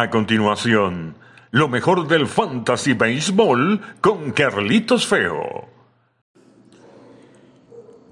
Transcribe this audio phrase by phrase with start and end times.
[0.00, 1.16] A continuación,
[1.50, 5.66] lo mejor del Fantasy Baseball con Carlitos Feo.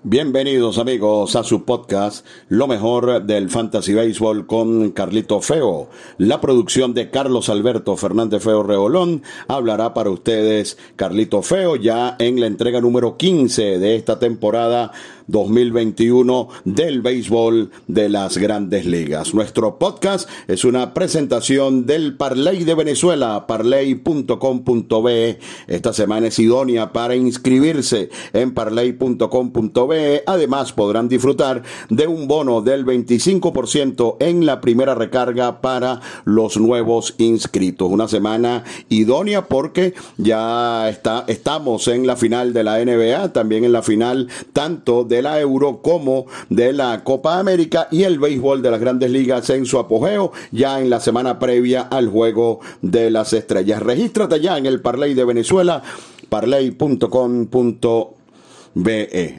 [0.08, 5.88] Bienvenidos amigos a su podcast Lo mejor del Fantasy Baseball con Carlito Feo.
[6.16, 12.38] La producción de Carlos Alberto Fernández Feo Reolón hablará para ustedes Carlito Feo ya en
[12.38, 14.92] la entrega número 15 de esta temporada
[15.27, 19.34] 2021 del béisbol de las grandes ligas.
[19.34, 25.39] Nuestro podcast es una presentación del Parley de Venezuela, parley.com.be.
[25.67, 30.23] Esta semana es idónea para inscribirse en parley.com.be.
[30.27, 37.15] Además podrán disfrutar de un bono del 25% en la primera recarga para los nuevos
[37.19, 37.91] inscritos.
[37.91, 43.73] Una semana idónea porque ya está, estamos en la final de la NBA, también en
[43.73, 48.61] la final tanto de de la Euro como de la Copa América y el béisbol
[48.61, 53.11] de las grandes ligas en su apogeo ya en la semana previa al Juego de
[53.11, 53.83] las Estrellas.
[53.83, 55.83] Regístrate ya en el Parley de Venezuela,
[56.28, 58.12] parley.com.be.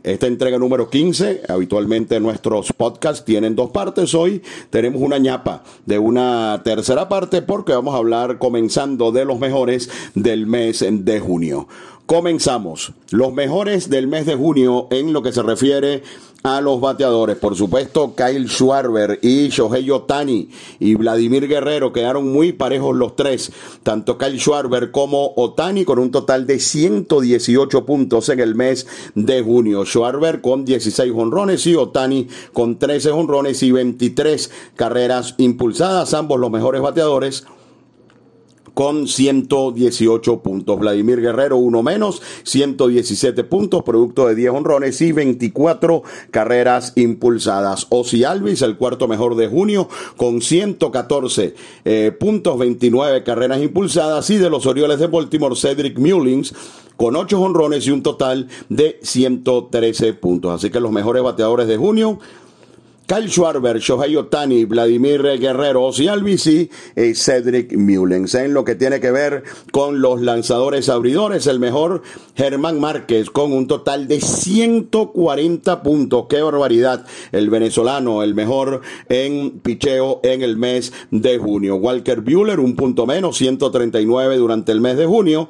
[0.04, 4.16] Esta entrega número 15, habitualmente nuestros podcasts tienen dos partes.
[4.16, 9.38] Hoy tenemos una ñapa de una tercera parte porque vamos a hablar comenzando de los
[9.38, 11.68] mejores del mes de junio.
[12.08, 12.94] Comenzamos.
[13.12, 16.04] Los mejores del mes de junio en lo que se refiere
[16.42, 17.36] a los bateadores.
[17.36, 20.48] Por supuesto, Kyle Schwarber y Shohei Otani
[20.80, 23.52] y Vladimir Guerrero quedaron muy parejos los tres.
[23.84, 29.42] Tanto Kyle Schwarber como Otani con un total de 118 puntos en el mes de
[29.42, 29.84] junio.
[29.84, 36.14] Schwarber con 16 honrones y Otani con 13 honrones y 23 carreras impulsadas.
[36.14, 37.46] Ambos los mejores bateadores
[38.78, 40.78] con 118 puntos.
[40.78, 47.88] Vladimir Guerrero, uno menos, 117 puntos, producto de 10 honrones y 24 carreras impulsadas.
[47.90, 51.56] Osi Alvis, el cuarto mejor de junio, con 114
[51.86, 54.30] eh, puntos, 29 carreras impulsadas.
[54.30, 56.54] Y de los Orioles de Baltimore, Cedric Mullins,
[56.98, 60.54] con 8 honrones y un total de 113 puntos.
[60.54, 62.20] Así que los mejores bateadores de junio
[63.08, 66.10] Kyle Schwarber, Shohei Otani, Vladimir Guerrero, Ozzy
[66.98, 68.36] y Cedric Mullens.
[68.36, 72.02] En lo que tiene que ver con los lanzadores abridores, el mejor
[72.36, 76.26] Germán Márquez con un total de 140 puntos.
[76.28, 77.06] ¡Qué barbaridad!
[77.32, 81.78] El venezolano, el mejor en picheo en el mes de junio.
[81.78, 85.48] Walker Bueller, un punto menos, 139 durante el mes de junio.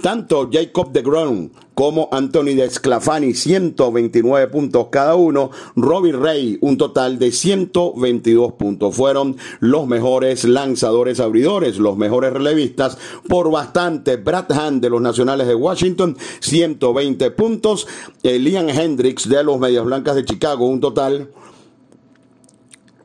[0.00, 5.50] Tanto Jacob de Grom como Anthony Desclafani, 129 puntos cada uno.
[5.76, 8.94] Robbie Ray, un total de 122 puntos.
[8.94, 12.96] Fueron los mejores lanzadores abridores, los mejores relevistas
[13.28, 14.16] por bastante.
[14.16, 17.86] Brad Hand de los Nacionales de Washington, 120 puntos.
[18.22, 21.30] Elian Hendricks de los Medias Blancas de Chicago, un total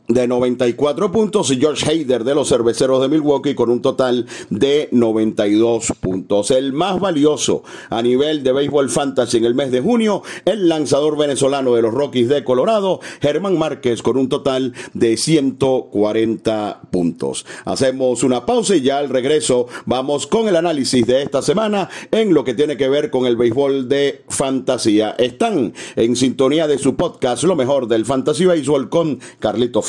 [0.09, 4.89] de 94 puntos y George Hayder de los Cerveceros de Milwaukee con un total de
[4.91, 6.49] 92 puntos.
[6.49, 11.15] El más valioso a nivel de béisbol fantasy en el mes de junio, el lanzador
[11.15, 17.45] venezolano de los Rockies de Colorado, Germán Márquez con un total de 140 puntos.
[17.65, 22.33] Hacemos una pausa y ya al regreso vamos con el análisis de esta semana en
[22.33, 25.11] lo que tiene que ver con el béisbol de fantasía.
[25.19, 29.83] Están en sintonía de su podcast Lo mejor del Fantasy Béisbol con Carlito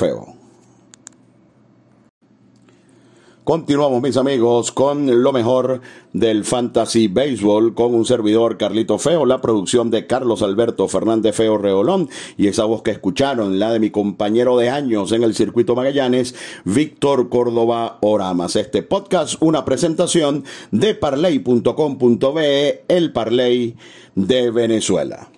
[3.50, 5.80] Continuamos, mis amigos, con lo mejor
[6.12, 11.58] del Fantasy Baseball con un servidor Carlito Feo, la producción de Carlos Alberto Fernández Feo
[11.58, 15.74] Reolón y esa voz que escucharon, la de mi compañero de años en el circuito
[15.74, 18.54] Magallanes, Víctor Córdoba Oramas.
[18.54, 23.74] Este podcast, una presentación de parley.com.be, el Parley
[24.14, 25.28] de Venezuela.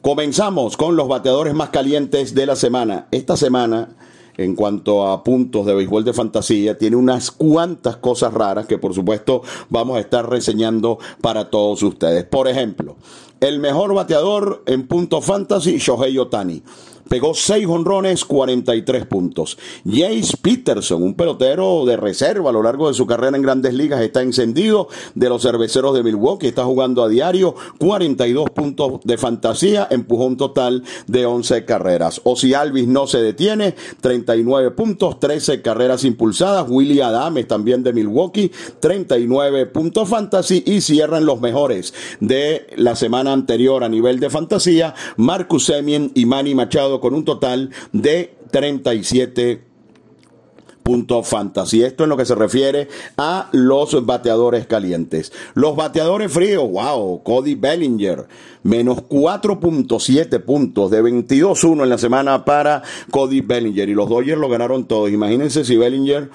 [0.00, 3.06] Comenzamos con los bateadores más calientes de la semana.
[3.12, 3.90] Esta semana
[4.44, 8.94] en cuanto a puntos de béisbol de fantasía, tiene unas cuantas cosas raras que por
[8.94, 12.24] supuesto vamos a estar reseñando para todos ustedes.
[12.24, 12.96] Por ejemplo,
[13.40, 16.62] el mejor bateador en punto fantasy, Shohei Otani
[17.10, 19.58] pegó 6 honrones, 43 puntos.
[19.84, 24.00] Jace Peterson, un pelotero de reserva a lo largo de su carrera en grandes ligas,
[24.00, 24.86] está encendido
[25.16, 30.36] de los cerveceros de Milwaukee, está jugando a diario, 42 puntos de fantasía, empujó un
[30.36, 32.20] total de 11 carreras.
[32.22, 36.66] Osi Alvis no se detiene, 39 puntos, 13 carreras impulsadas.
[36.68, 43.32] Willie Adames, también de Milwaukee, 39 puntos fantasy y cierran los mejores de la semana
[43.32, 49.70] anterior a nivel de fantasía, Marcus Semien y Manny Machado con un total de 37
[50.82, 51.82] puntos fantasy.
[51.82, 55.32] Esto en lo que se refiere a los bateadores calientes.
[55.54, 58.26] Los bateadores fríos, wow, Cody Bellinger,
[58.62, 63.88] menos 4.7 puntos de 22-1 en la semana para Cody Bellinger.
[63.88, 65.10] Y los Dodgers lo ganaron todos.
[65.10, 66.30] Imagínense si Bellinger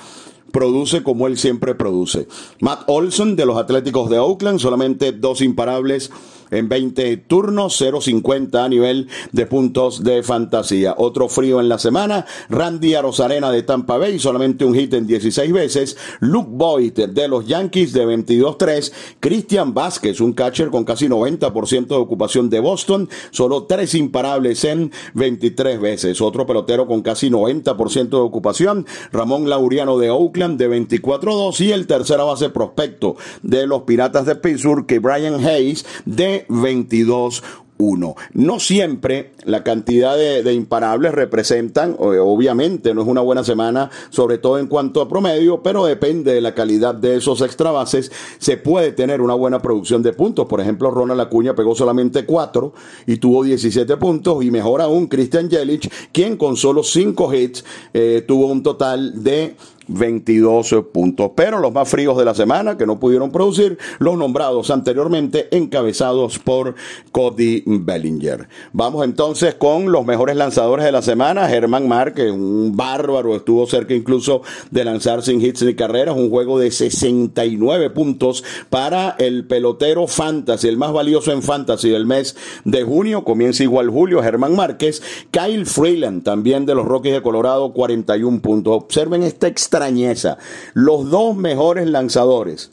[0.52, 2.28] produce como él siempre produce.
[2.62, 6.12] Matt Olson de los Atléticos de Oakland, solamente dos imparables
[6.52, 10.96] en 20 turnos, 0.50 a nivel de puntos de fantasía.
[10.98, 15.52] Otro frío en la semana, Randy Arozarena de Tampa Bay, solamente un hit en 16
[15.52, 15.98] veces.
[16.20, 18.92] Luke Boyd de los Yankees de 22-3.
[19.20, 24.92] Christian Vázquez, un catcher con casi 90% de ocupación de Boston, solo tres imparables en
[25.14, 26.22] 23 veces.
[26.22, 31.88] Otro pelotero con casi 90% de ocupación, Ramón Lauriano de Oakland de 24-2 y el
[31.88, 37.44] tercera base prospecto de los Piratas de Pittsburgh, que Brian Hayes de 22
[37.78, 38.16] 1.
[38.34, 44.60] No siempre la cantidad de, imparables representan, obviamente no es una buena semana, sobre todo
[44.60, 48.92] en cuanto a promedio, pero depende de la calidad de esos extra bases, se puede
[48.92, 50.48] tener una buena producción de puntos.
[50.48, 52.74] Por ejemplo, Ronald Acuña pegó solamente 4
[53.08, 58.24] y tuvo 17 puntos, y mejor aún Christian Jelic, quien con solo 5 hits eh,
[58.26, 59.56] tuvo un total de
[59.88, 61.32] 22 puntos.
[61.36, 66.40] Pero los más fríos de la semana que no pudieron producir, los nombrados anteriormente, encabezados
[66.40, 66.76] por
[67.12, 68.48] Cody Bellinger.
[68.74, 71.48] Vamos entonces con los mejores lanzadores de la semana.
[71.48, 74.42] Germán Márquez, un bárbaro, estuvo cerca incluso
[74.72, 80.68] de lanzar sin hits ni carreras, un juego de 69 puntos para el pelotero fantasy,
[80.68, 83.24] el más valioso en fantasy del mes de junio.
[83.24, 85.02] Comienza igual julio, Germán Márquez.
[85.32, 88.76] Kyle Freeland, también de los Rockies de Colorado, 41 puntos.
[88.76, 90.38] Observen este extra extrañeza.
[90.74, 92.72] Los dos mejores lanzadores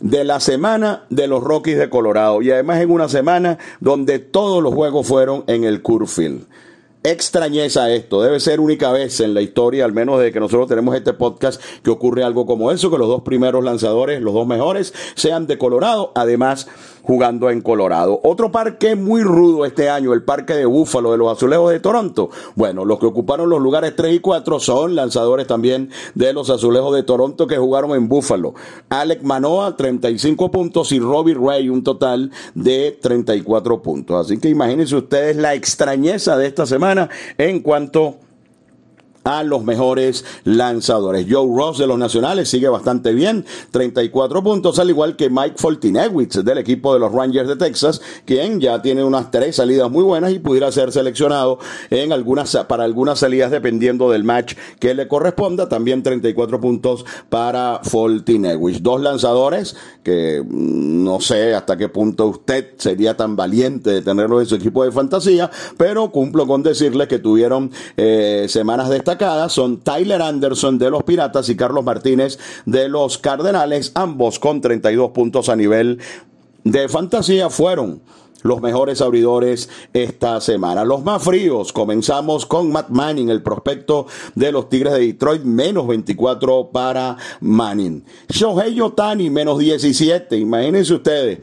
[0.00, 4.62] de la semana de los Rockies de Colorado y además en una semana donde todos
[4.62, 6.46] los juegos fueron en el Curfield.
[7.02, 10.94] Extrañeza esto, debe ser única vez en la historia, al menos de que nosotros tenemos
[10.94, 14.92] este podcast, que ocurre algo como eso, que los dos primeros lanzadores, los dos mejores,
[15.14, 16.12] sean de Colorado.
[16.14, 16.68] Además,
[17.02, 18.20] jugando en Colorado.
[18.22, 22.30] Otro parque muy rudo este año, el parque de Búfalo de los Azulejos de Toronto.
[22.54, 26.94] Bueno, los que ocuparon los lugares 3 y 4 son lanzadores también de los Azulejos
[26.94, 28.54] de Toronto que jugaron en Búfalo.
[28.88, 34.26] Alec Manoa, 35 puntos y Robbie Ray, un total de 34 puntos.
[34.26, 37.08] Así que imagínense ustedes la extrañeza de esta semana
[37.38, 38.16] en cuanto
[39.44, 41.26] los mejores lanzadores.
[41.28, 46.44] Joe Ross de los Nacionales sigue bastante bien, 34 puntos, al igual que Mike Foltinewicz
[46.44, 50.32] del equipo de los Rangers de Texas, quien ya tiene unas tres salidas muy buenas
[50.32, 51.58] y pudiera ser seleccionado
[51.90, 55.68] en algunas, para algunas salidas dependiendo del match que le corresponda.
[55.68, 58.82] También 34 puntos para Foltinewicz.
[58.82, 64.40] Dos lanzadores que mm, no sé hasta qué punto usted sería tan valiente de tenerlo
[64.40, 68.88] en su equipo de fantasía, pero cumplo con decirle que tuvieron eh, semanas
[69.48, 75.10] son Tyler Anderson de los Piratas y Carlos Martínez de los Cardenales, ambos con 32
[75.10, 75.98] puntos a nivel
[76.64, 78.00] de fantasía fueron
[78.42, 80.84] los mejores abridores esta semana.
[80.84, 85.86] Los más fríos, comenzamos con Matt Manning, el prospecto de los Tigres de Detroit, menos
[85.86, 88.02] 24 para Manning.
[88.30, 91.40] Shohei Otani, menos 17, imagínense ustedes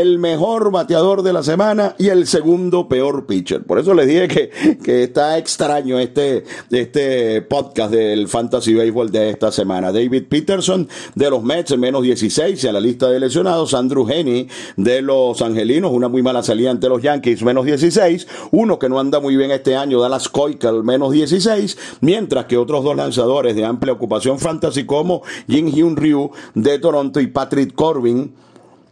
[0.00, 3.62] el mejor bateador de la semana y el segundo peor pitcher.
[3.62, 4.50] Por eso les dije que,
[4.82, 9.92] que está extraño este, este podcast del Fantasy Baseball de esta semana.
[9.92, 13.72] David Peterson de los Mets, menos 16 a la lista de lesionados.
[13.72, 18.26] Andrew Henney de los Angelinos, una muy mala salida ante los Yankees, menos 16.
[18.50, 21.98] Uno que no anda muy bien este año, Dallas Keuchel, menos 16.
[22.00, 27.20] Mientras que otros dos lanzadores de amplia ocupación fantasy como Jin Hyun Ryu de Toronto
[27.20, 28.32] y Patrick Corbin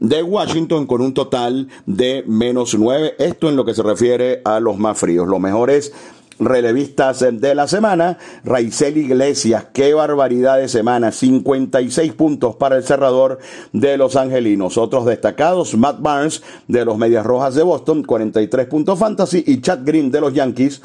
[0.03, 3.15] de Washington con un total de menos 9.
[3.19, 5.29] Esto en lo que se refiere a los más fríos.
[5.29, 5.93] Los mejores
[6.41, 8.19] relevistas de la semana.
[8.45, 11.13] Raizel Iglesias, qué barbaridad de semana.
[11.13, 13.39] 56 puntos para el cerrador
[13.73, 14.77] de los Angelinos.
[14.77, 19.45] Otros destacados, Matt Barnes de los Medias Rojas de Boston, 43 puntos fantasy.
[19.47, 20.83] Y Chad Green de los Yankees,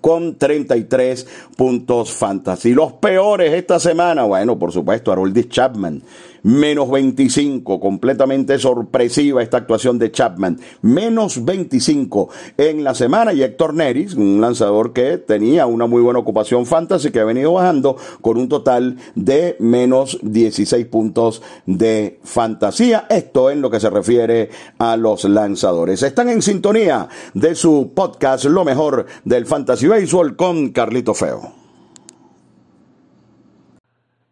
[0.00, 2.72] con 33 puntos fantasy.
[2.72, 6.00] Los peores esta semana, bueno, por supuesto, Harold Chapman
[6.42, 13.74] menos 25, completamente sorpresiva esta actuación de Chapman, menos 25 en la semana y Héctor
[13.74, 18.36] Neris, un lanzador que tenía una muy buena ocupación fantasy que ha venido bajando con
[18.38, 24.96] un total de menos 16 puntos de fantasía, esto en lo que se refiere a
[24.96, 26.02] los lanzadores.
[26.02, 31.52] Están en sintonía de su podcast Lo mejor del Fantasy Baseball con Carlito Feo.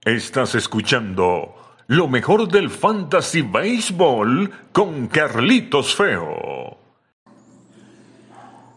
[0.05, 1.55] Estás escuchando
[1.87, 6.84] lo mejor del fantasy baseball con Carlitos Feo.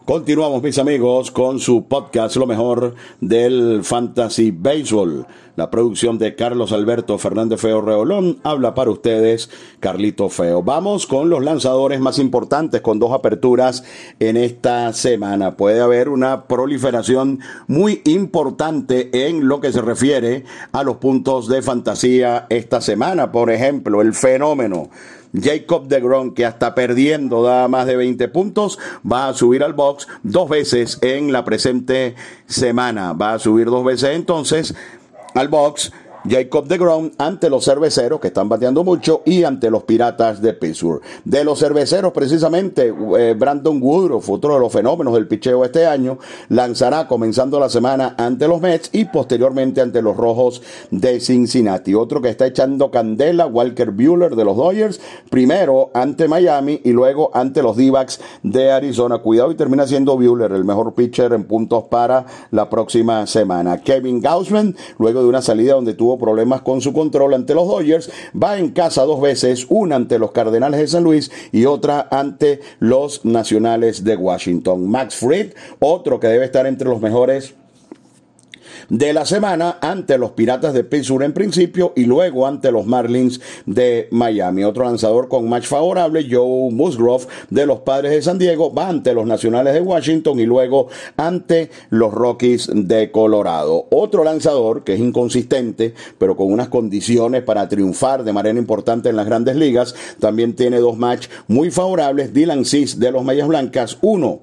[0.08, 5.26] Continuamos, mis amigos, con su podcast Lo mejor del Fantasy Baseball.
[5.54, 9.50] La producción de Carlos Alberto Fernández Feo Reolón habla para ustedes
[9.80, 10.62] Carlito Feo.
[10.62, 13.84] Vamos con los lanzadores más importantes con dos aperturas
[14.18, 15.58] en esta semana.
[15.58, 21.60] Puede haber una proliferación muy importante en lo que se refiere a los puntos de
[21.60, 23.30] fantasía esta semana.
[23.30, 24.88] Por ejemplo, el fenómeno
[25.32, 28.78] Jacob de Gron, que hasta perdiendo da más de 20 puntos,
[29.10, 32.14] va a subir al box dos veces en la presente
[32.46, 33.12] semana.
[33.12, 34.74] Va a subir dos veces entonces
[35.34, 35.92] al box
[36.26, 40.52] Jacob de Grom ante los cerveceros que están bateando mucho y ante los piratas de
[40.52, 41.00] Pittsburgh.
[41.24, 46.18] De los cerveceros, precisamente, eh, Brandon Woodruff, otro de los fenómenos del picheo este año,
[46.48, 51.94] lanzará comenzando la semana ante los Mets y posteriormente ante los Rojos de Cincinnati.
[51.94, 57.30] Otro que está echando candela, Walker Bueller de los Dodgers, primero ante Miami y luego
[57.34, 57.92] ante los d
[58.42, 59.18] de Arizona.
[59.18, 63.78] Cuidado y termina siendo Bueller el mejor pitcher en puntos para la próxima semana.
[63.82, 68.10] Kevin Gaussman, luego de una salida donde tuvo problemas con su control ante los Dodgers,
[68.40, 72.60] va en casa dos veces, una ante los Cardenales de San Luis y otra ante
[72.78, 74.88] los Nacionales de Washington.
[74.88, 77.54] Max Fried, otro que debe estar entre los mejores
[78.88, 83.40] de la semana ante los Piratas de Pittsburgh en principio y luego ante los Marlins
[83.66, 84.64] de Miami.
[84.64, 89.14] Otro lanzador con match favorable, Joe Musgrove de los Padres de San Diego, va ante
[89.14, 93.86] los Nacionales de Washington y luego ante los Rockies de Colorado.
[93.90, 99.16] Otro lanzador que es inconsistente, pero con unas condiciones para triunfar de manera importante en
[99.16, 103.98] las grandes ligas, también tiene dos match muy favorables, Dylan Cis de los Mayas Blancas,
[104.00, 104.40] uno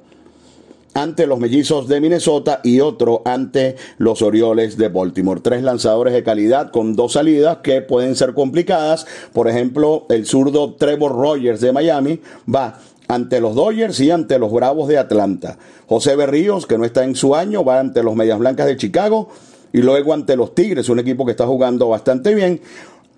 [0.96, 5.42] ante los mellizos de Minnesota y otro ante los Orioles de Baltimore.
[5.42, 9.06] Tres lanzadores de calidad con dos salidas que pueden ser complicadas.
[9.34, 12.22] Por ejemplo, el zurdo Trevor Rogers de Miami
[12.54, 15.58] va ante los Dodgers y ante los Bravos de Atlanta.
[15.86, 19.30] José Berríos, que no está en su año, va ante los Medias Blancas de Chicago
[19.74, 22.62] y luego ante los Tigres, un equipo que está jugando bastante bien.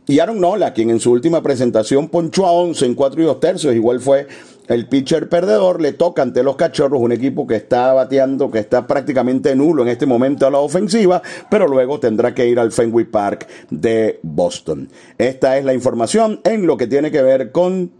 [0.08, 3.40] Y Aaron Nola, quien en su última presentación ponchó a 11 en 4 y 2
[3.40, 4.26] tercios, igual fue
[4.68, 8.86] el pitcher perdedor le toca ante los cachorros, un equipo que está bateando, que está
[8.86, 13.06] prácticamente nulo en este momento a la ofensiva, pero luego tendrá que ir al Fenway
[13.06, 14.90] Park de Boston.
[15.18, 17.92] Esta es la información en lo que tiene que ver con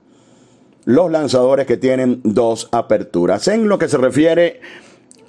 [0.86, 3.48] los lanzadores que tienen dos aperturas.
[3.48, 4.62] En lo que se refiere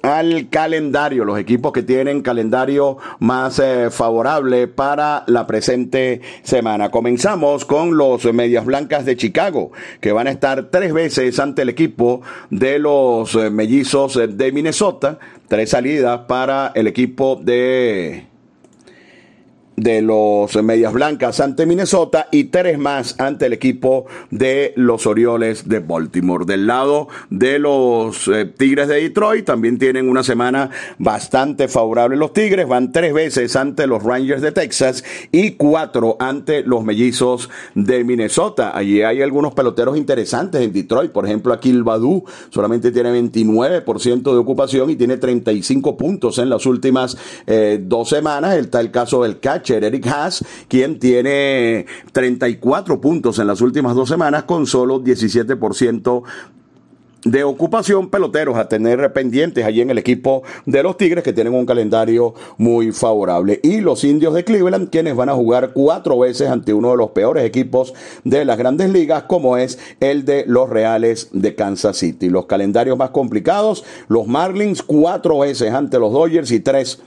[0.01, 6.89] al calendario, los equipos que tienen calendario más eh, favorable para la presente semana.
[6.89, 11.69] Comenzamos con los Medias Blancas de Chicago, que van a estar tres veces ante el
[11.69, 18.28] equipo de los eh, Mellizos de Minnesota, tres salidas para el equipo de
[19.79, 25.67] de los Medias Blancas ante Minnesota y tres más ante el equipo de los Orioles
[25.69, 26.45] de Baltimore.
[26.45, 32.33] Del lado de los eh, Tigres de Detroit también tienen una semana bastante favorable los
[32.33, 38.03] Tigres, van tres veces ante los Rangers de Texas y cuatro ante los Mellizos de
[38.03, 38.75] Minnesota.
[38.75, 44.37] Allí hay algunos peloteros interesantes en Detroit, por ejemplo Akil Badu solamente tiene 29% de
[44.37, 47.17] ocupación y tiene 35 puntos en las últimas
[47.47, 48.55] eh, dos semanas.
[48.55, 54.09] Está el caso del catch Eric Haas, quien tiene 34 puntos en las últimas dos
[54.09, 56.23] semanas con solo 17%
[57.25, 61.53] de ocupación, peloteros a tener pendientes allí en el equipo de los Tigres que tienen
[61.53, 63.59] un calendario muy favorable.
[63.61, 67.11] Y los indios de Cleveland, quienes van a jugar cuatro veces ante uno de los
[67.11, 72.29] peores equipos de las grandes ligas, como es el de los Reales de Kansas City.
[72.29, 77.01] Los calendarios más complicados, los Marlins cuatro veces ante los Dodgers y tres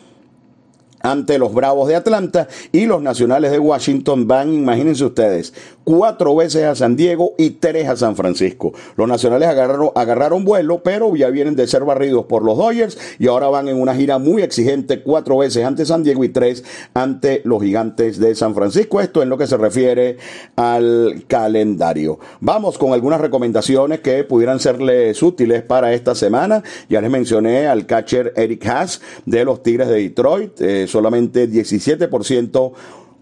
[1.03, 5.55] ante los Bravos de Atlanta y los Nacionales de Washington van, imagínense ustedes,
[5.85, 8.73] cuatro veces a San Diego y tres a San Francisco.
[8.97, 13.27] Los Nacionales agarraron, agarraron vuelo, pero ya vienen de ser barridos por los Dodgers y
[13.29, 17.43] ahora van en una gira muy exigente, cuatro veces ante San Diego y tres ante
[17.45, 19.01] los Gigantes de San Francisco.
[19.01, 20.17] Esto en lo que se refiere
[20.57, 22.19] al calendario.
[22.41, 26.63] Vamos con algunas recomendaciones que pudieran serles útiles para esta semana.
[26.89, 30.61] Ya les mencioné al catcher Eric Haas de los Tigres de Detroit.
[30.61, 32.73] Eh, solamente 17%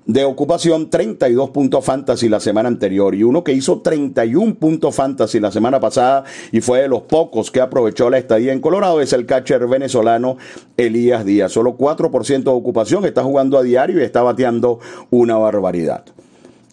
[0.07, 5.39] de ocupación, 32 puntos fantasy la semana anterior y uno que hizo 31 puntos fantasy
[5.39, 9.12] la semana pasada y fue de los pocos que aprovechó la estadía en Colorado es
[9.12, 10.37] el catcher venezolano
[10.77, 11.53] Elías Díaz.
[11.53, 16.05] Solo 4% de ocupación, está jugando a diario y está bateando una barbaridad.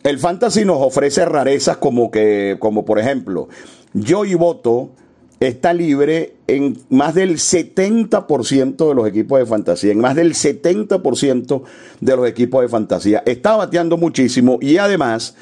[0.04, 3.50] El fantasy nos ofrece rarezas como que, como por ejemplo,
[3.94, 4.92] yo y voto
[5.40, 11.62] está libre en más del 70% de los equipos de fantasía, en más del 70%
[12.00, 13.24] de los equipos de fantasía.
[13.26, 15.36] Está bateando muchísimo y además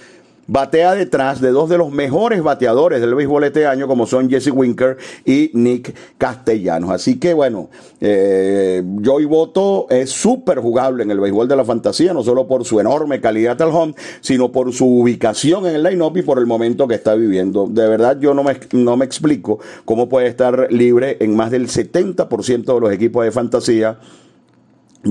[0.47, 4.51] batea detrás de dos de los mejores bateadores del béisbol este año, como son Jesse
[4.51, 6.91] Winker y Nick Castellanos.
[6.91, 12.13] Así que bueno, eh, Joey Boto es súper jugable en el béisbol de la fantasía,
[12.13, 16.17] no solo por su enorme calidad al home, sino por su ubicación en el line-up
[16.17, 17.67] y por el momento que está viviendo.
[17.67, 21.67] De verdad, yo no me, no me explico cómo puede estar libre en más del
[21.67, 23.97] 70% de los equipos de fantasía.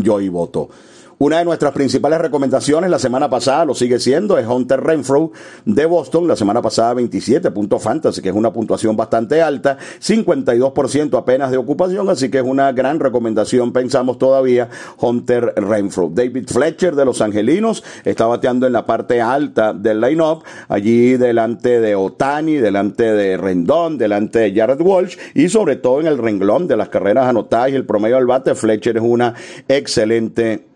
[0.04, 0.70] Joey Boto.
[1.18, 5.30] Una de nuestras principales recomendaciones la semana pasada, lo sigue siendo, es Hunter Renfro
[5.64, 6.26] de Boston.
[6.26, 11.56] La semana pasada 27 puntos fantasy, que es una puntuación bastante alta, 52% apenas de
[11.56, 14.68] ocupación, así que es una gran recomendación, pensamos todavía,
[14.98, 16.10] Hunter Renfro.
[16.12, 21.80] David Fletcher de Los Angelinos está bateando en la parte alta del line-up, allí delante
[21.80, 26.66] de Otani, delante de Rendón, delante de Jared Walsh y sobre todo en el renglón
[26.66, 29.34] de las carreras anotadas y el promedio al bate, Fletcher es una
[29.68, 30.73] excelente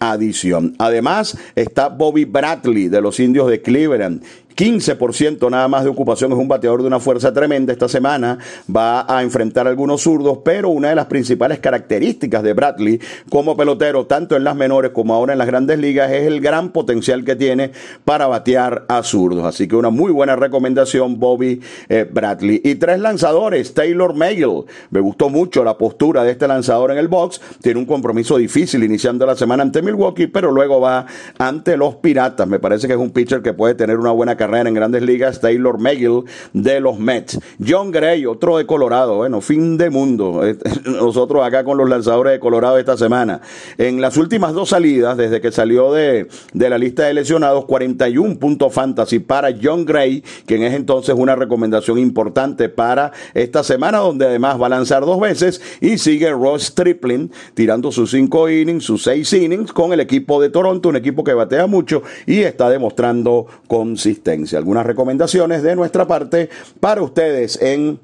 [0.00, 0.74] adición.
[0.78, 4.22] Además, está Bobby Bradley de los indios de Cleveland
[4.58, 7.72] 15% nada más de ocupación, es un bateador de una fuerza tremenda.
[7.72, 8.38] Esta semana
[8.74, 13.00] va a enfrentar algunos zurdos, pero una de las principales características de Bradley
[13.30, 16.70] como pelotero, tanto en las menores como ahora en las grandes ligas, es el gran
[16.70, 17.70] potencial que tiene
[18.04, 19.44] para batear a zurdos.
[19.44, 22.60] Así que una muy buena recomendación, Bobby eh, Bradley.
[22.64, 24.64] Y tres lanzadores, Taylor Megill.
[24.90, 27.40] Me gustó mucho la postura de este lanzador en el box.
[27.62, 31.06] Tiene un compromiso difícil iniciando la semana ante Milwaukee, pero luego va
[31.38, 32.48] ante los Piratas.
[32.48, 35.40] Me parece que es un pitcher que puede tener una buena carrera en grandes ligas,
[35.40, 37.38] Taylor McGill de los Mets.
[37.64, 40.46] John Gray, otro de Colorado, bueno, fin de mundo.
[40.46, 43.40] Eh, nosotros acá con los lanzadores de Colorado esta semana.
[43.76, 48.38] En las últimas dos salidas, desde que salió de, de la lista de lesionados, 41
[48.38, 54.26] puntos fantasy para John Gray, quien es entonces una recomendación importante para esta semana, donde
[54.26, 59.02] además va a lanzar dos veces y sigue Ross Tripling tirando sus cinco innings, sus
[59.02, 63.46] seis innings con el equipo de Toronto, un equipo que batea mucho y está demostrando
[63.66, 66.48] consistencia algunas recomendaciones de nuestra parte
[66.80, 68.00] para ustedes en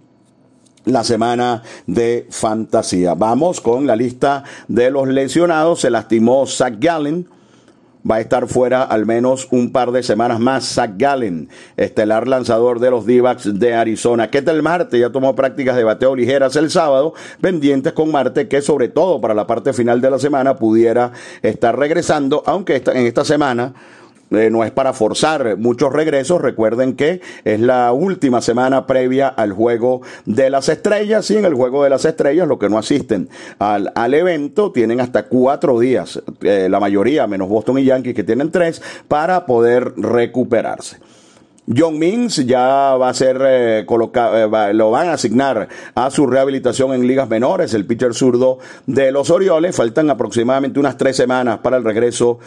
[0.85, 3.15] la semana de fantasía.
[3.15, 5.81] Vamos con la lista de los lesionados.
[5.81, 7.29] Se lastimó Zach Gallen.
[8.09, 10.75] Va a estar fuera al menos un par de semanas más.
[10.75, 11.49] Zach Gallen,
[11.79, 13.23] estelar lanzador de los d
[13.55, 14.31] de Arizona.
[14.31, 18.89] tal Marte ya tomó prácticas de bateo ligeras el sábado, pendientes con Marte, que sobre
[18.89, 23.73] todo para la parte final de la semana pudiera estar regresando, aunque en esta semana
[24.37, 26.41] eh, no es para forzar muchos regresos.
[26.41, 31.55] Recuerden que es la última semana previa al juego de las estrellas y en el
[31.55, 36.23] juego de las estrellas los que no asisten al, al evento tienen hasta cuatro días,
[36.43, 40.99] eh, la mayoría menos Boston y Yankees que tienen tres, para poder recuperarse.
[41.67, 46.93] John Means ya va a ser eh, colocado, lo van a asignar a su rehabilitación
[46.93, 49.75] en ligas menores, el pitcher zurdo de los Orioles.
[49.75, 52.39] Faltan aproximadamente unas tres semanas para el regreso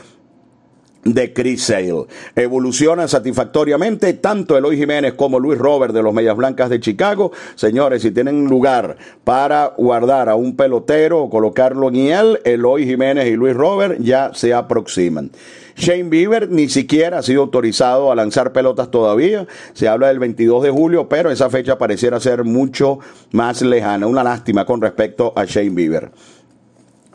[1.03, 2.05] de Chris Sale.
[2.35, 7.31] Evolucionan satisfactoriamente tanto Eloy Jiménez como Luis Robert de los Medias Blancas de Chicago.
[7.55, 13.27] Señores, si tienen lugar para guardar a un pelotero o colocarlo en él, Eloy Jiménez
[13.27, 15.31] y Luis Robert ya se aproximan.
[15.77, 19.45] Shane Bieber ni siquiera ha sido autorizado a lanzar pelotas todavía.
[19.73, 22.99] Se habla del 22 de julio, pero esa fecha pareciera ser mucho
[23.31, 24.07] más lejana.
[24.07, 26.11] Una lástima con respecto a Shane Bieber.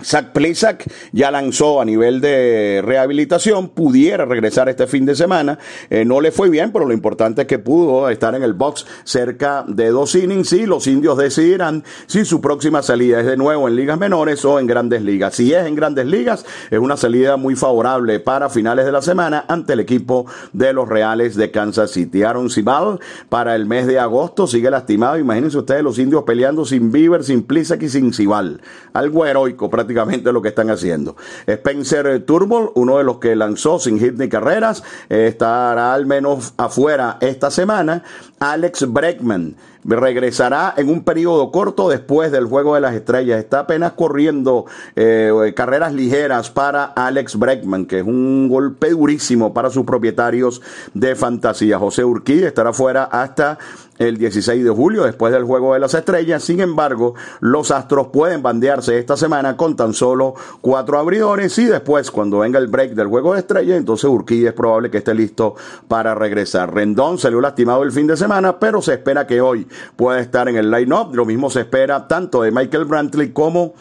[0.04, 5.58] Zach Plisak ya lanzó a nivel de rehabilitación, pudiera regresar este fin de semana.
[5.90, 8.86] Eh, no le fue bien, pero lo importante es que pudo estar en el box
[9.04, 13.68] cerca de dos innings y los indios decidirán si su próxima salida es de nuevo
[13.68, 15.34] en ligas menores o en grandes ligas.
[15.34, 19.44] Si es en grandes ligas, es una salida muy favorable para finales de la semana
[19.48, 22.22] ante el equipo de los Reales de Kansas City.
[22.22, 25.18] Aaron Cibal para el mes de agosto sigue lastimado.
[25.18, 28.60] Imagínense ustedes los indios peleando sin Bieber, sin Plisak y sin Cibal.
[28.92, 29.91] Algo heroico prácticamente
[30.32, 31.16] lo que están haciendo.
[31.46, 37.18] Spencer Turnbull, uno de los que lanzó sin hit ni carreras, estará al menos afuera
[37.20, 38.02] esta semana.
[38.40, 43.38] Alex Breckman regresará en un periodo corto después del Juego de las Estrellas.
[43.38, 44.66] Está apenas corriendo
[44.96, 50.62] eh, carreras ligeras para Alex Breckman, que es un golpe durísimo para sus propietarios
[50.94, 51.78] de fantasía.
[51.78, 53.58] José Urquí estará fuera hasta
[53.98, 56.42] el 16 de julio, después del Juego de las Estrellas.
[56.42, 62.10] Sin embargo, los Astros pueden bandearse esta semana con tan solo cuatro abridores y después,
[62.10, 65.54] cuando venga el break del Juego de Estrellas, entonces Urquí es probable que esté listo
[65.88, 66.74] para regresar.
[66.74, 69.66] Rendón salió lastimado el fin de semana, pero se espera que hoy
[69.96, 71.14] pueda estar en el line-up.
[71.14, 73.74] Lo mismo se espera tanto de Michael Brantley como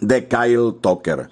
[0.00, 1.28] de Kyle Tucker.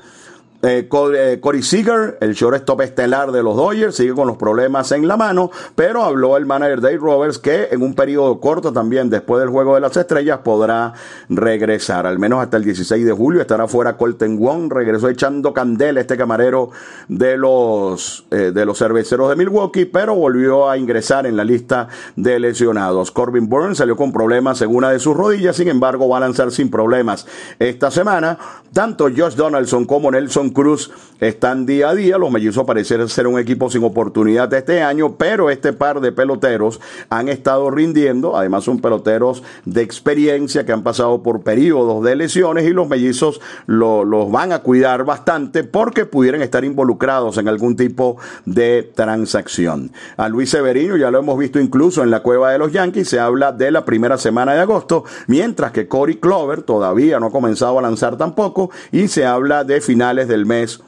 [0.66, 5.06] Eh, eh, Corey Seager, el shortstop estelar de los Dodgers, sigue con los problemas en
[5.06, 9.40] la mano, pero habló el manager Dave Roberts que en un periodo corto también, después
[9.40, 10.94] del Juego de las Estrellas, podrá
[11.28, 12.06] regresar.
[12.06, 16.16] Al menos hasta el 16 de julio estará fuera Colton Wong, regresó echando candela este
[16.16, 16.70] camarero
[17.08, 21.88] de los, eh, de los cerveceros de Milwaukee, pero volvió a ingresar en la lista
[22.16, 23.10] de lesionados.
[23.10, 26.50] Corbin Burns salió con problemas en una de sus rodillas, sin embargo va a lanzar
[26.50, 27.26] sin problemas
[27.58, 28.38] esta semana.
[28.72, 30.90] Tanto Josh Donaldson como Nelson Cruz
[31.20, 32.16] están día a día.
[32.16, 36.80] Los mellizos parecen ser un equipo sin oportunidad este año, pero este par de peloteros
[37.10, 38.36] han estado rindiendo.
[38.36, 43.40] Además, son peloteros de experiencia que han pasado por periodos de lesiones y los mellizos
[43.66, 49.92] los van a cuidar bastante porque pudieran estar involucrados en algún tipo de transacción.
[50.16, 53.08] A Luis Severino ya lo hemos visto incluso en la cueva de los Yankees.
[53.08, 57.32] Se habla de la primera semana de agosto, mientras que Corey Clover todavía no ha
[57.32, 60.78] comenzado a lanzar tampoco y se habla de finales del mes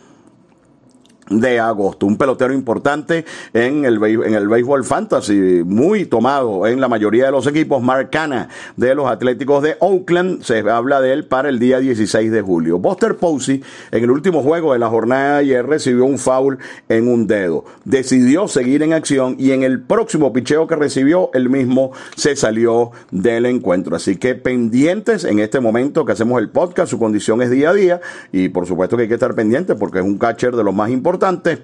[1.31, 2.07] de agosto.
[2.07, 7.33] Un pelotero importante en el, en el béisbol fantasy, muy tomado en la mayoría de
[7.33, 7.83] los equipos.
[7.83, 12.43] Marcana de los Atléticos de Oakland, se habla de él para el día 16 de
[12.43, 12.79] julio.
[12.79, 16.59] Buster Posey, en el último juego de la jornada de ayer, recibió un foul
[16.89, 17.65] en un dedo.
[17.85, 22.93] Decidió seguir en acción y en el próximo picheo que recibió, él mismo se salió
[23.11, 23.97] del encuentro.
[23.97, 27.75] Así que pendientes en este momento que hacemos el podcast, su condición es día a
[27.75, 28.01] día
[28.33, 30.91] y por supuesto que hay que estar pendientes porque es un catcher de los más
[30.91, 31.16] importantes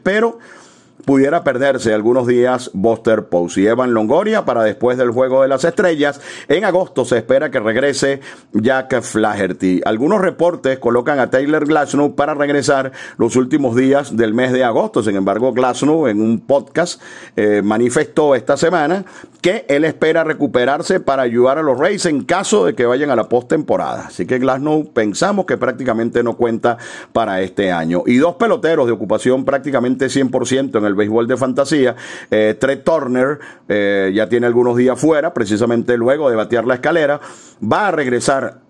[0.03, 0.38] pero
[1.05, 3.67] pudiera perderse algunos días Buster Posey.
[3.67, 6.21] Evan Longoria para después del Juego de las Estrellas.
[6.49, 8.21] En agosto se espera que regrese
[8.53, 9.81] Jack Flaherty.
[9.85, 15.03] Algunos reportes colocan a Taylor Glasnow para regresar los últimos días del mes de agosto.
[15.03, 17.01] Sin embargo, Glasnow en un podcast
[17.37, 19.05] eh, manifestó esta semana
[19.41, 23.17] que él espera recuperarse para ayudar a los Rays en caso de que vayan a
[23.17, 24.07] la postemporada.
[24.07, 26.79] Así que Glasnow pensamos que prácticamente no cuenta
[27.12, 28.05] para este año.
[28.07, 31.96] Y dos peloteros de ocupación prácticamente 100% en el béisbol de fantasía.
[32.31, 37.20] Eh, Trey Turner eh, ya tiene algunos días fuera, precisamente luego de batear la escalera.
[37.62, 38.62] Va a regresar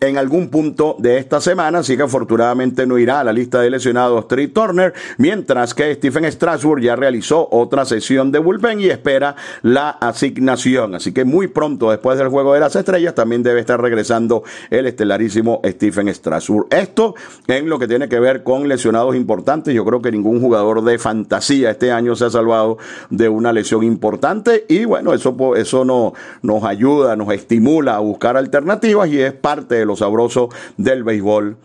[0.00, 3.70] en algún punto de esta semana, así que afortunadamente no irá a la lista de
[3.70, 9.36] lesionados Trey Turner, mientras que Stephen Strasburg ya realizó otra sesión de bullpen y espera
[9.62, 10.94] la asignación.
[10.94, 14.86] Así que muy pronto, después del Juego de las Estrellas, también debe estar regresando el
[14.86, 16.66] estelarísimo Stephen Strasburg.
[16.70, 17.14] Esto
[17.46, 19.74] en lo que tiene que ver con lesionados importantes.
[19.74, 22.78] Yo creo que ningún jugador de fantasía este año se ha salvado
[23.10, 28.36] de una lesión importante y bueno, eso, eso no, nos ayuda, nos estimula a buscar
[28.36, 31.56] alternativas y es parte de lo sabroso del béisbol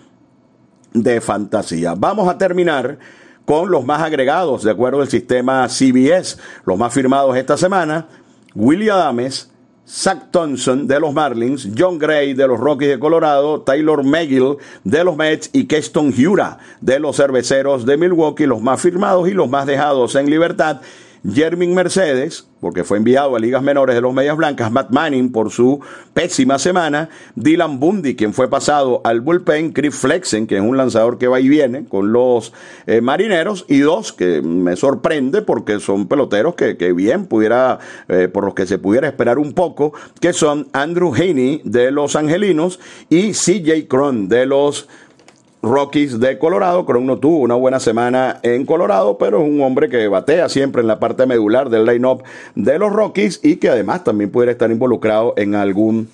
[0.93, 1.95] de fantasía.
[1.97, 2.97] Vamos a terminar
[3.45, 8.07] con los más agregados, de acuerdo al sistema CBS, los más firmados esta semana,
[8.55, 9.51] William Adames,
[9.87, 15.03] Zach Thompson de los Marlins, John Gray de los Rockies de Colorado, Taylor McGill de
[15.03, 19.49] los Mets y Keston Hura de los Cerveceros de Milwaukee, los más firmados y los
[19.49, 20.81] más dejados en libertad.
[21.23, 25.51] Jermin Mercedes, porque fue enviado a ligas menores de los Medias Blancas, Matt Manning por
[25.51, 25.79] su
[26.13, 31.17] pésima semana, Dylan Bundy, quien fue pasado al bullpen, Chris Flexen, que es un lanzador
[31.17, 32.53] que va y viene con los
[32.87, 38.43] eh, marineros, y dos que me sorprende porque son peloteros que, bien pudiera, eh, por
[38.43, 42.79] los que se pudiera esperar un poco, que son Andrew Haney de los Angelinos
[43.09, 44.87] y CJ Cron de los
[45.61, 46.85] Rockies de Colorado.
[46.85, 50.81] Cron no tuvo una buena semana en Colorado, pero es un hombre que batea siempre
[50.81, 52.23] en la parte medular del line-up
[52.55, 56.09] de los Rockies y que además también pudiera estar involucrado en algún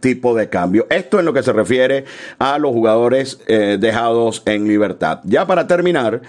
[0.00, 0.86] tipo de cambio.
[0.90, 2.04] Esto en lo que se refiere
[2.38, 5.20] a los jugadores eh, dejados en libertad.
[5.24, 6.22] Ya para terminar,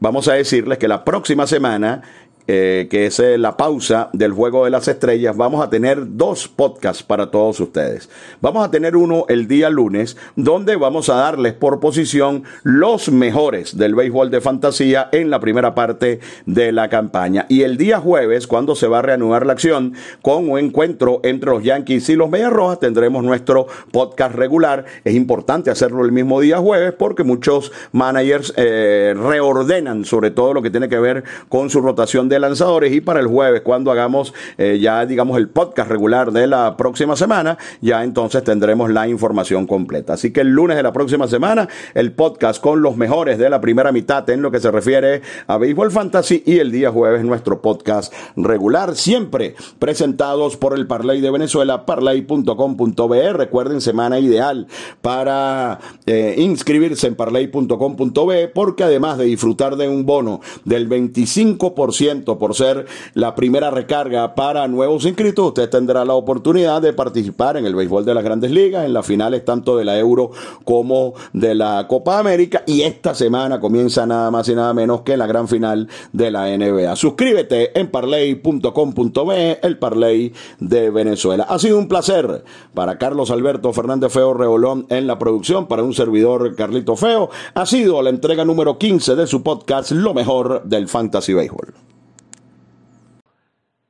[0.00, 2.02] vamos a decirles que la próxima semana
[2.50, 6.48] eh, que es eh, la pausa del Juego de las Estrellas, vamos a tener dos
[6.48, 8.08] podcasts para todos ustedes.
[8.40, 13.76] Vamos a tener uno el día lunes, donde vamos a darles por posición los mejores
[13.76, 17.44] del béisbol de fantasía en la primera parte de la campaña.
[17.50, 21.50] Y el día jueves, cuando se va a reanudar la acción con un encuentro entre
[21.50, 24.86] los Yankees y los Medias Rojas, tendremos nuestro podcast regular.
[25.04, 30.62] Es importante hacerlo el mismo día jueves porque muchos managers eh, reordenan sobre todo lo
[30.62, 34.34] que tiene que ver con su rotación de lanzadores y para el jueves cuando hagamos
[34.56, 39.66] eh, ya digamos el podcast regular de la próxima semana, ya entonces tendremos la información
[39.66, 40.14] completa.
[40.14, 43.60] Así que el lunes de la próxima semana el podcast con los mejores de la
[43.60, 47.62] primera mitad en lo que se refiere a Béisbol Fantasy y el día jueves nuestro
[47.62, 53.32] podcast regular, siempre presentados por el Parley de Venezuela, parley.com.be.
[53.32, 54.66] Recuerden, semana ideal
[55.02, 62.38] para eh, inscribirse en parley.com.be porque además de disfrutar de un bono del 25% 10%
[62.38, 65.48] por ser la primera recarga para nuevos inscritos.
[65.48, 69.06] Usted tendrá la oportunidad de participar en el béisbol de las grandes ligas, en las
[69.06, 70.30] finales tanto de la Euro
[70.64, 72.62] como de la Copa América.
[72.66, 76.46] Y esta semana comienza nada más y nada menos que la gran final de la
[76.56, 76.96] NBA.
[76.96, 81.46] Suscríbete en parley.com.be, el Parley de Venezuela.
[81.48, 85.94] Ha sido un placer para Carlos Alberto Fernández Feo Reolón en la producción, para un
[85.94, 87.30] servidor Carlito Feo.
[87.54, 91.87] Ha sido la entrega número 15 de su podcast Lo mejor del Fantasy Baseball.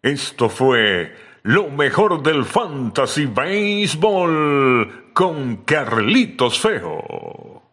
[0.02, 7.67] Esto fue lo mejor del Fantasy Baseball con Carlitos Feo.